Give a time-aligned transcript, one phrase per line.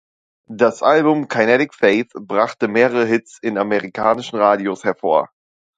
[0.49, 5.29] Das Album "Kinetic Faith" brachte mehrere Hits in amerikanischen Radios hervor.